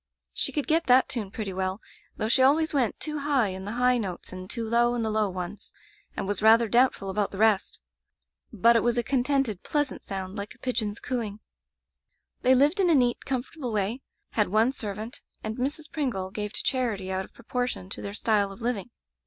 * 0.21 0.33
"She 0.33 0.51
could 0.51 0.65
get 0.65 0.87
that 0.87 1.07
tune 1.07 1.29
pretty 1.29 1.53
well, 1.53 1.79
though 2.17 2.27
she 2.27 2.41
always 2.41 2.73
went 2.73 2.99
too 2.99 3.19
high 3.19 3.49
in 3.49 3.65
the 3.65 3.73
high 3.73 3.99
notes 3.99 4.33
and 4.33 4.49
too 4.49 4.67
low 4.67 4.95
in 4.95 5.03
the 5.03 5.11
low 5.11 5.29
ones, 5.29 5.75
and 6.17 6.27
was 6.27 6.41
rather 6.41 6.67
doubtful 6.67 7.11
about 7.11 7.29
the 7.29 7.37
rest. 7.37 7.79
But 8.51 8.75
it 8.75 8.79
was 8.81 8.97
a 8.97 9.03
Digitized 9.03 9.05
by 9.05 9.09
LjOOQ 9.09 9.09
IC 9.11 9.19
A 9.19 9.23
Dispensation 9.53 9.59
contented^ 9.63 9.63
pleasant 9.69 10.03
sounds 10.03 10.37
like 10.39 10.55
a 10.55 10.57
pigeon's 10.57 10.99
cooing. 10.99 11.39
"They 12.41 12.55
lived 12.55 12.79
in 12.79 12.89
a 12.89 12.95
neat, 12.95 13.25
comfortable 13.25 13.71
way, 13.71 14.01
had 14.31 14.47
one 14.47 14.71
servant, 14.71 15.21
and 15.43 15.57
Mrs. 15.57 15.91
Pringle 15.91 16.31
gave 16.31 16.51
to 16.53 16.63
charity 16.63 17.11
out 17.11 17.23
of 17.25 17.31
proportion 17.35 17.87
to 17.91 18.01
their 18.01 18.15
style 18.15 18.51
of 18.51 18.59
living. 18.59 18.89